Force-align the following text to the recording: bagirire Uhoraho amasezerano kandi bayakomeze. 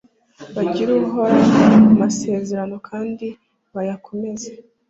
bagirire 0.55 0.93
Uhoraho 1.07 1.59
amasezerano 1.91 2.75
kandi 2.89 3.27
bayakomeze. 3.73 4.49